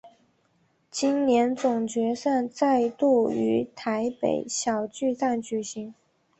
[0.89, 5.93] 今年总决赛再度于台北小巨蛋举行。